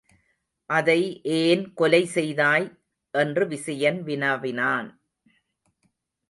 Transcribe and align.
அதை 0.69 1.21
ஏன் 1.23 1.73
கொலை 1.73 2.05
செய்தாய்? 2.05 2.67
என்று 3.13 3.47
விசயன் 3.47 4.03
வினவினான். 4.03 4.89